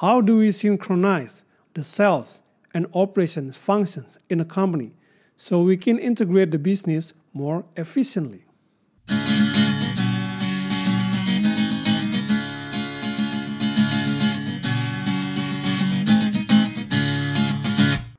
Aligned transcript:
How 0.00 0.20
do 0.20 0.36
we 0.36 0.52
synchronize 0.52 1.42
the 1.74 1.82
sales 1.82 2.40
and 2.72 2.86
operations 2.94 3.56
functions 3.56 4.16
in 4.30 4.38
a 4.38 4.44
company 4.44 4.92
so 5.36 5.60
we 5.62 5.76
can 5.76 5.98
integrate 5.98 6.52
the 6.52 6.58
business 6.60 7.14
more 7.32 7.64
efficiently? 7.76 8.44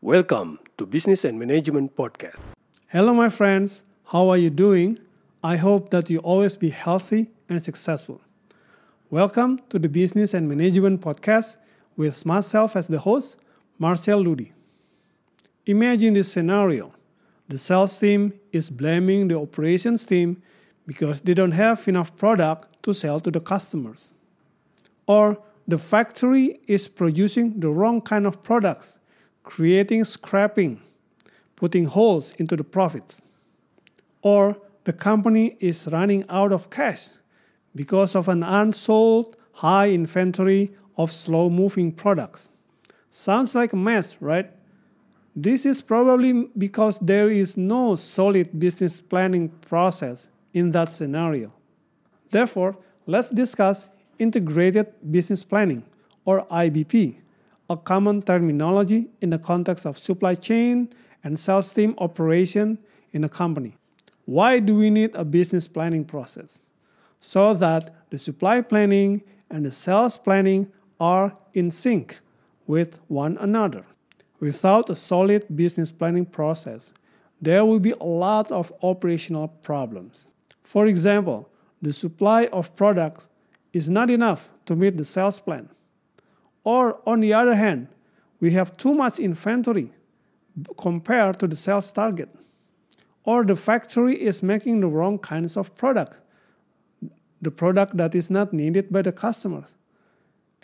Welcome 0.00 0.60
to 0.78 0.86
Business 0.86 1.26
and 1.26 1.38
Management 1.38 1.94
Podcast. 1.94 2.38
Hello, 2.86 3.12
my 3.12 3.28
friends. 3.28 3.82
How 4.06 4.30
are 4.30 4.38
you 4.38 4.48
doing? 4.48 4.98
I 5.44 5.56
hope 5.56 5.90
that 5.90 6.08
you 6.08 6.20
always 6.20 6.56
be 6.56 6.70
healthy 6.70 7.32
and 7.50 7.62
successful. 7.62 8.22
Welcome 9.10 9.60
to 9.68 9.78
the 9.78 9.90
Business 9.90 10.32
and 10.32 10.48
Management 10.48 11.02
Podcast 11.02 11.56
with 11.96 12.26
myself 12.26 12.76
as 12.76 12.88
the 12.88 12.98
host, 12.98 13.36
Marchell 13.78 14.22
Ludy. 14.24 14.52
Imagine 15.66 16.14
this 16.14 16.30
scenario 16.30 16.92
the 17.48 17.58
sales 17.58 17.96
team 17.96 18.32
is 18.52 18.70
blaming 18.70 19.28
the 19.28 19.38
operations 19.38 20.04
team 20.04 20.42
because 20.86 21.20
they 21.20 21.34
don't 21.34 21.52
have 21.52 21.86
enough 21.86 22.16
product 22.16 22.82
to 22.82 22.92
sell 22.92 23.20
to 23.20 23.30
the 23.30 23.40
customers. 23.40 24.14
Or 25.06 25.38
the 25.68 25.78
factory 25.78 26.60
is 26.66 26.88
producing 26.88 27.60
the 27.60 27.68
wrong 27.68 28.00
kind 28.00 28.26
of 28.26 28.42
products 28.42 28.98
creating 29.46 30.02
scrapping, 30.04 30.82
putting 31.54 31.86
holes 31.86 32.34
into 32.36 32.56
the 32.56 32.64
profits. 32.64 33.22
Or 34.20 34.56
the 34.84 34.92
company 34.92 35.56
is 35.60 35.88
running 35.92 36.24
out 36.28 36.52
of 36.52 36.68
cash 36.68 37.10
because 37.74 38.16
of 38.16 38.28
an 38.28 38.42
unsold 38.42 39.36
high 39.52 39.90
inventory 39.90 40.72
of 40.96 41.12
slow 41.12 41.50
moving 41.50 41.92
products. 41.92 42.50
Sounds 43.10 43.54
like 43.54 43.72
a 43.72 43.76
mess, 43.76 44.16
right? 44.20 44.50
This 45.34 45.66
is 45.66 45.82
probably 45.82 46.48
because 46.56 46.98
there 47.00 47.28
is 47.28 47.56
no 47.56 47.96
solid 47.96 48.58
business 48.58 49.00
planning 49.00 49.48
process 49.48 50.30
in 50.54 50.70
that 50.72 50.90
scenario. 50.90 51.52
Therefore, 52.30 52.76
let's 53.06 53.30
discuss 53.30 53.88
integrated 54.18 54.86
business 55.10 55.42
planning 55.44 55.84
or 56.24 56.46
IBP 56.46 57.16
a 57.68 57.76
common 57.76 58.22
terminology 58.22 59.08
in 59.20 59.30
the 59.30 59.38
context 59.38 59.86
of 59.86 59.98
supply 59.98 60.34
chain 60.34 60.88
and 61.24 61.38
sales 61.38 61.72
team 61.72 61.94
operation 61.98 62.78
in 63.12 63.24
a 63.24 63.28
company. 63.28 63.76
Why 64.24 64.58
do 64.58 64.76
we 64.76 64.90
need 64.90 65.14
a 65.14 65.24
business 65.24 65.66
planning 65.66 66.04
process? 66.04 66.60
So 67.20 67.54
that 67.54 67.94
the 68.10 68.18
supply 68.18 68.60
planning 68.60 69.22
and 69.50 69.64
the 69.64 69.72
sales 69.72 70.16
planning 70.16 70.70
are 70.98 71.36
in 71.54 71.70
sync 71.70 72.18
with 72.66 72.98
one 73.08 73.36
another. 73.38 73.84
Without 74.40 74.90
a 74.90 74.96
solid 74.96 75.44
business 75.54 75.90
planning 75.90 76.26
process, 76.26 76.92
there 77.40 77.64
will 77.64 77.78
be 77.78 77.92
a 77.92 78.04
lot 78.04 78.50
of 78.50 78.72
operational 78.82 79.48
problems. 79.48 80.28
For 80.62 80.86
example, 80.86 81.48
the 81.80 81.92
supply 81.92 82.46
of 82.46 82.74
products 82.76 83.28
is 83.72 83.88
not 83.88 84.10
enough 84.10 84.50
to 84.66 84.74
meet 84.74 84.96
the 84.96 85.04
sales 85.04 85.38
plan. 85.40 85.68
Or, 86.64 86.98
on 87.06 87.20
the 87.20 87.32
other 87.32 87.54
hand, 87.54 87.88
we 88.40 88.50
have 88.52 88.76
too 88.76 88.94
much 88.94 89.18
inventory 89.18 89.92
compared 90.76 91.38
to 91.40 91.46
the 91.46 91.56
sales 91.56 91.92
target. 91.92 92.28
Or 93.24 93.44
the 93.44 93.56
factory 93.56 94.14
is 94.14 94.42
making 94.42 94.80
the 94.80 94.86
wrong 94.86 95.18
kinds 95.18 95.56
of 95.56 95.74
product, 95.74 96.18
the 97.40 97.50
product 97.50 97.96
that 97.96 98.14
is 98.14 98.30
not 98.30 98.52
needed 98.52 98.90
by 98.90 99.02
the 99.02 99.12
customers, 99.12 99.74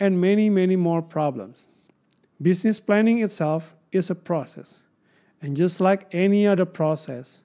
and 0.03 0.19
many, 0.19 0.49
many 0.49 0.75
more 0.75 1.01
problems. 1.01 1.69
Business 2.41 2.77
planning 2.77 3.21
itself 3.21 3.73
is 3.93 4.09
a 4.09 4.15
process. 4.15 4.81
And 5.41 5.55
just 5.55 5.79
like 5.79 6.13
any 6.13 6.45
other 6.45 6.65
process, 6.65 7.41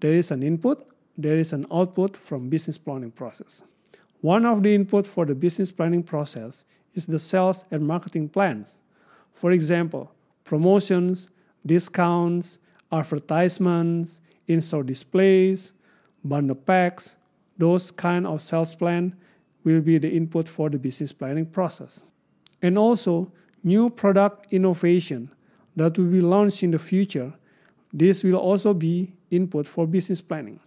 there 0.00 0.12
is 0.12 0.30
an 0.30 0.40
input, 0.44 0.86
there 1.18 1.36
is 1.36 1.52
an 1.52 1.66
output 1.72 2.16
from 2.16 2.48
business 2.48 2.78
planning 2.78 3.10
process. 3.10 3.64
One 4.20 4.46
of 4.46 4.62
the 4.62 4.72
input 4.72 5.04
for 5.04 5.26
the 5.26 5.34
business 5.34 5.72
planning 5.72 6.04
process 6.04 6.64
is 6.94 7.06
the 7.06 7.18
sales 7.18 7.64
and 7.72 7.84
marketing 7.84 8.28
plans. 8.28 8.78
For 9.32 9.50
example, 9.50 10.12
promotions, 10.44 11.28
discounts, 11.64 12.58
advertisements, 12.92 14.20
in-store 14.46 14.84
displays, 14.84 15.72
bundle 16.22 16.54
packs, 16.54 17.16
those 17.58 17.90
kind 17.90 18.28
of 18.28 18.40
sales 18.40 18.76
plan 18.76 19.16
will 19.66 19.82
be 19.82 19.98
the 19.98 20.08
input 20.08 20.48
for 20.48 20.70
the 20.70 20.78
business 20.78 21.12
planning 21.12 21.44
process. 21.44 22.02
And 22.62 22.78
also, 22.78 23.32
new 23.64 23.90
product 23.90 24.46
innovation 24.52 25.30
that 25.74 25.98
will 25.98 26.06
be 26.06 26.20
launched 26.20 26.62
in 26.62 26.70
the 26.70 26.78
future, 26.78 27.34
this 27.92 28.22
will 28.22 28.36
also 28.36 28.72
be 28.72 29.12
input 29.30 29.66
for 29.66 29.86
business 29.86 30.22
planning. 30.22 30.60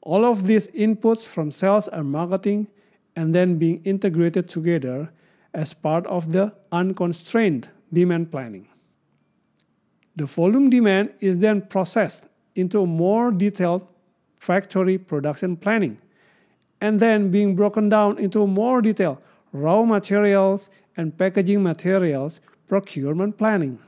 All 0.00 0.24
of 0.24 0.46
these 0.46 0.68
inputs 0.68 1.26
from 1.26 1.52
sales 1.52 1.86
and 1.86 2.10
marketing 2.10 2.66
and 3.14 3.34
then 3.34 3.58
being 3.58 3.82
integrated 3.84 4.48
together 4.48 5.12
as 5.52 5.74
part 5.74 6.06
of 6.06 6.32
the 6.32 6.52
unconstrained 6.72 7.68
demand 7.92 8.32
planning. 8.32 8.68
The 10.16 10.24
volume 10.24 10.70
demand 10.70 11.12
is 11.20 11.38
then 11.40 11.60
processed 11.60 12.24
into 12.54 12.80
a 12.80 12.86
more 12.86 13.30
detailed 13.30 13.86
factory 14.38 14.96
production 14.96 15.56
planning 15.56 16.00
and 16.82 16.98
then 16.98 17.30
being 17.30 17.54
broken 17.54 17.88
down 17.88 18.18
into 18.18 18.44
more 18.44 18.82
detail 18.82 19.22
raw 19.52 19.84
materials 19.84 20.68
and 20.96 21.16
packaging 21.16 21.62
materials 21.62 22.40
procurement 22.66 23.38
planning. 23.38 23.78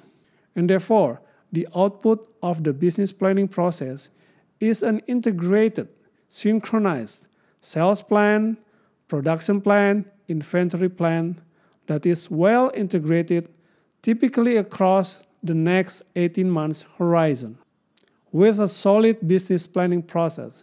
And 0.55 0.71
therefore, 0.71 1.21
the 1.51 1.67
output 1.75 2.33
of 2.41 2.63
the 2.63 2.73
business 2.73 3.11
planning 3.11 3.49
process 3.49 4.11
is 4.61 4.83
an 4.85 5.01
integrated, 5.09 5.89
synchronized 6.29 7.27
sales 7.61 8.01
plan, 8.01 8.59
production 9.09 9.61
plan, 9.61 10.05
inventory 10.29 10.89
plan 10.89 11.41
that 11.89 12.07
is 12.07 12.31
well 12.31 12.71
integrated, 12.75 13.49
typically 14.03 14.57
across 14.57 15.19
the 15.43 15.55
next 15.55 16.03
18 16.15 16.49
months 16.49 16.87
horizon. 16.99 17.59
With 18.31 18.61
a 18.61 18.69
solid 18.69 19.27
business 19.27 19.67
planning 19.67 20.03
process, 20.03 20.63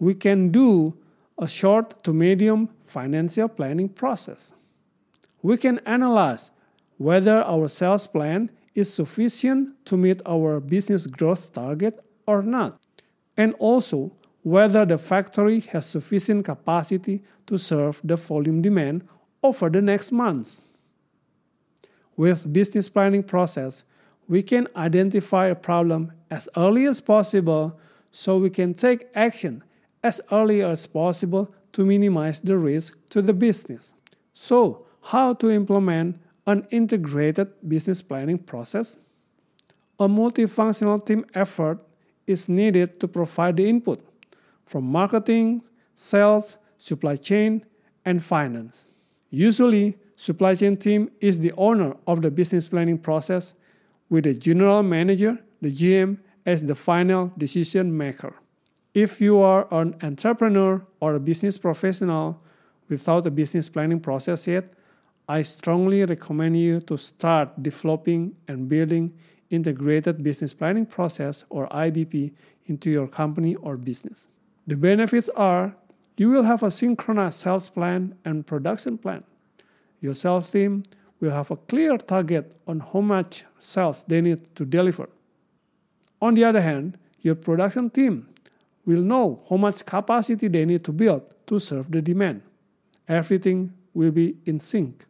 we 0.00 0.14
can 0.14 0.50
do 0.50 0.96
a 1.40 1.48
short 1.48 2.04
to 2.04 2.12
medium 2.12 2.68
financial 2.86 3.48
planning 3.48 3.88
process. 3.88 4.54
We 5.42 5.56
can 5.56 5.78
analyze 5.86 6.50
whether 6.98 7.42
our 7.42 7.66
sales 7.68 8.06
plan 8.06 8.50
is 8.74 8.92
sufficient 8.92 9.84
to 9.86 9.96
meet 9.96 10.20
our 10.26 10.60
business 10.60 11.06
growth 11.06 11.52
target 11.54 11.98
or 12.26 12.42
not, 12.42 12.78
and 13.36 13.54
also 13.58 14.12
whether 14.42 14.84
the 14.84 14.98
factory 14.98 15.60
has 15.60 15.86
sufficient 15.86 16.44
capacity 16.44 17.22
to 17.46 17.56
serve 17.56 18.00
the 18.04 18.16
volume 18.16 18.60
demand 18.60 19.08
over 19.42 19.70
the 19.70 19.80
next 19.80 20.12
months. 20.12 20.60
With 22.16 22.52
business 22.52 22.90
planning 22.90 23.22
process, 23.22 23.84
we 24.28 24.42
can 24.42 24.68
identify 24.76 25.46
a 25.46 25.54
problem 25.54 26.12
as 26.30 26.48
early 26.54 26.86
as 26.86 27.00
possible 27.00 27.80
so 28.10 28.36
we 28.36 28.50
can 28.50 28.74
take 28.74 29.08
action 29.14 29.64
as 30.02 30.20
early 30.32 30.62
as 30.62 30.86
possible 30.86 31.54
to 31.72 31.84
minimize 31.84 32.40
the 32.40 32.56
risk 32.56 32.96
to 33.10 33.22
the 33.22 33.32
business. 33.32 33.94
So, 34.34 34.86
how 35.02 35.34
to 35.34 35.50
implement 35.50 36.20
an 36.46 36.66
integrated 36.70 37.48
business 37.66 38.02
planning 38.02 38.38
process? 38.38 38.98
A 39.98 40.08
multifunctional 40.08 41.04
team 41.04 41.24
effort 41.34 41.78
is 42.26 42.48
needed 42.48 43.00
to 43.00 43.08
provide 43.08 43.56
the 43.56 43.68
input 43.68 44.00
from 44.66 44.84
marketing, 44.84 45.62
sales, 45.94 46.56
supply 46.78 47.16
chain, 47.16 47.64
and 48.04 48.22
finance. 48.22 48.88
Usually, 49.30 49.98
supply 50.16 50.54
chain 50.54 50.76
team 50.76 51.10
is 51.20 51.38
the 51.40 51.52
owner 51.56 51.96
of 52.06 52.22
the 52.22 52.30
business 52.30 52.68
planning 52.68 52.98
process 52.98 53.54
with 54.08 54.24
the 54.24 54.34
general 54.34 54.82
manager, 54.82 55.38
the 55.60 55.70
GM, 55.70 56.18
as 56.46 56.64
the 56.64 56.74
final 56.74 57.32
decision 57.36 57.96
maker. 57.96 58.34
If 58.94 59.20
you 59.20 59.38
are 59.38 59.68
an 59.70 59.94
entrepreneur 60.02 60.84
or 60.98 61.14
a 61.14 61.20
business 61.20 61.58
professional 61.58 62.42
without 62.88 63.24
a 63.24 63.30
business 63.30 63.68
planning 63.68 64.00
process 64.00 64.48
yet, 64.48 64.72
I 65.28 65.42
strongly 65.42 66.04
recommend 66.04 66.58
you 66.58 66.80
to 66.80 66.96
start 66.96 67.62
developing 67.62 68.34
and 68.48 68.68
building 68.68 69.12
integrated 69.48 70.24
business 70.24 70.52
planning 70.52 70.86
process 70.86 71.44
or 71.50 71.68
IBP 71.68 72.32
into 72.66 72.90
your 72.90 73.06
company 73.06 73.54
or 73.54 73.76
business. 73.76 74.26
The 74.66 74.74
benefits 74.74 75.28
are 75.36 75.76
you 76.16 76.30
will 76.30 76.42
have 76.42 76.64
a 76.64 76.70
synchronized 76.70 77.38
sales 77.38 77.68
plan 77.68 78.16
and 78.24 78.44
production 78.44 78.98
plan. 78.98 79.22
Your 80.00 80.14
sales 80.14 80.50
team 80.50 80.82
will 81.20 81.30
have 81.30 81.52
a 81.52 81.56
clear 81.56 81.96
target 81.96 82.56
on 82.66 82.80
how 82.80 83.00
much 83.00 83.44
sales 83.60 84.04
they 84.08 84.20
need 84.20 84.54
to 84.56 84.64
deliver. 84.64 85.08
On 86.20 86.34
the 86.34 86.44
other 86.44 86.60
hand, 86.60 86.98
your 87.20 87.36
production 87.36 87.88
team 87.88 88.26
will 88.86 89.02
know 89.02 89.40
how 89.48 89.56
much 89.56 89.84
capacity 89.84 90.48
they 90.48 90.64
need 90.64 90.84
to 90.84 90.92
build 90.92 91.22
to 91.46 91.58
serve 91.58 91.90
the 91.90 92.02
demand. 92.02 92.42
Everything 93.08 93.72
will 93.94 94.10
be 94.10 94.36
in 94.46 94.60
sync. 94.60 95.04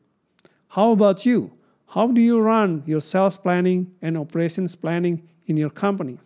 How 0.69 0.93
about 0.93 1.27
you? 1.27 1.53
How 1.89 2.07
do 2.07 2.21
you 2.21 2.41
run 2.41 2.83
your 2.87 3.01
sales 3.01 3.37
planning 3.37 3.93
and 4.01 4.17
operations 4.17 4.77
planning 4.77 5.29
in 5.47 5.57
your 5.57 5.71
company? 5.71 6.19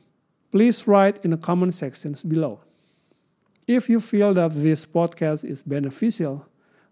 Please 0.53 0.87
write 0.87 1.25
in 1.25 1.31
the 1.31 1.37
comment 1.37 1.75
sections 1.75 2.23
below. 2.23 2.61
If 3.67 3.89
you 3.89 4.01
feel 4.01 4.35
that 4.35 4.55
this 4.55 4.85
podcast 4.85 5.45
is 5.45 5.63
beneficial, 5.63 6.47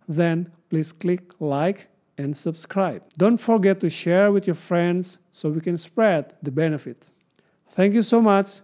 then 0.08 0.50
please 0.70 0.90
click 0.90 1.32
like 1.38 1.88
and 2.16 2.36
subscribe. 2.36 3.02
Don't 3.18 3.38
forget 3.38 3.80
to 3.80 3.90
share 3.90 4.32
with 4.32 4.46
your 4.46 4.56
friends 4.56 5.18
so 5.32 5.50
we 5.50 5.60
can 5.60 5.76
spread 5.76 6.32
the 6.42 6.50
benefits. 6.50 7.12
Thank 7.68 7.94
you 7.94 8.02
so 8.02 8.20
much. 8.22 8.60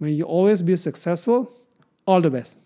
May 0.00 0.12
you 0.12 0.24
always 0.24 0.62
be 0.62 0.76
successful. 0.76 1.52
All 2.06 2.20
the 2.20 2.30
best. 2.30 2.58